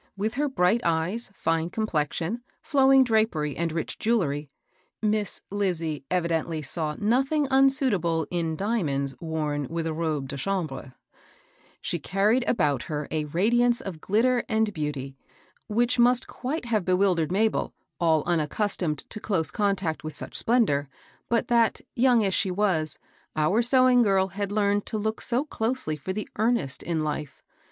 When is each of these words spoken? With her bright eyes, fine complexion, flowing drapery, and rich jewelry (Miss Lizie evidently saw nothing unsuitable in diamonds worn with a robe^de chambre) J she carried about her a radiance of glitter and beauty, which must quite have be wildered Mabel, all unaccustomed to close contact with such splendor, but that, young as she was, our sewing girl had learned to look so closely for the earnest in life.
With 0.17 0.33
her 0.33 0.49
bright 0.49 0.81
eyes, 0.83 1.29
fine 1.35 1.69
complexion, 1.69 2.41
flowing 2.59 3.03
drapery, 3.03 3.55
and 3.55 3.71
rich 3.71 3.99
jewelry 3.99 4.49
(Miss 4.99 5.41
Lizie 5.51 6.05
evidently 6.09 6.63
saw 6.63 6.95
nothing 6.97 7.47
unsuitable 7.51 8.25
in 8.31 8.55
diamonds 8.55 9.13
worn 9.21 9.67
with 9.69 9.85
a 9.85 9.91
robe^de 9.91 10.39
chambre) 10.39 10.93
J 10.95 10.95
she 11.81 11.99
carried 11.99 12.43
about 12.47 12.81
her 12.89 13.07
a 13.11 13.25
radiance 13.25 13.79
of 13.79 14.01
glitter 14.01 14.43
and 14.49 14.73
beauty, 14.73 15.17
which 15.67 15.99
must 15.99 16.25
quite 16.25 16.65
have 16.65 16.83
be 16.83 16.93
wildered 16.93 17.31
Mabel, 17.31 17.71
all 17.99 18.23
unaccustomed 18.25 18.97
to 19.11 19.19
close 19.19 19.51
contact 19.51 20.03
with 20.03 20.13
such 20.15 20.35
splendor, 20.35 20.89
but 21.29 21.47
that, 21.47 21.79
young 21.95 22.25
as 22.25 22.33
she 22.33 22.49
was, 22.49 22.97
our 23.35 23.61
sewing 23.61 24.01
girl 24.01 24.29
had 24.29 24.51
learned 24.51 24.87
to 24.87 24.97
look 24.97 25.21
so 25.21 25.45
closely 25.45 25.95
for 25.95 26.11
the 26.11 26.27
earnest 26.37 26.81
in 26.81 27.03
life. 27.03 27.43